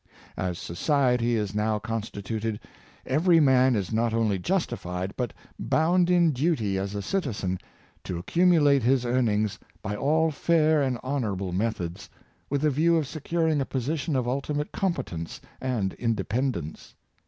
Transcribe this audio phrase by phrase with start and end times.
[0.35, 2.59] As society is now constituted,
[3.05, 7.59] every man is not only justified, but bound in duty as a citizen,
[8.05, 12.09] to accumulate his earnings by all fair and honorable methods,
[12.49, 16.95] with the view of se curing a position of ultimate competence and independ ence.